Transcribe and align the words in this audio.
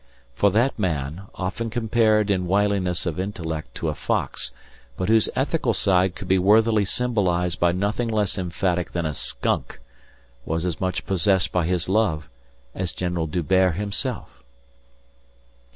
For 0.33 0.49
that 0.49 0.79
man, 0.79 1.27
often 1.35 1.69
compared 1.69 2.31
in 2.31 2.47
wiliness 2.47 3.05
of 3.05 3.19
intellect 3.19 3.75
to 3.75 3.87
a 3.87 3.93
fox 3.93 4.49
but 4.97 5.09
whose 5.09 5.29
ethical 5.35 5.75
side 5.75 6.15
could 6.15 6.27
be 6.27 6.39
worthily 6.39 6.85
symbolised 6.85 7.59
by 7.59 7.71
nothing 7.71 8.07
less 8.09 8.35
emphatic 8.39 8.93
than 8.93 9.05
a 9.05 9.13
skunk, 9.13 9.79
was 10.43 10.65
as 10.65 10.81
much 10.81 11.05
possessed 11.05 11.51
by 11.51 11.65
his 11.67 11.87
love 11.87 12.31
as 12.73 12.93
General 12.93 13.27
D'Hubert 13.27 13.75
himself. 13.75 14.41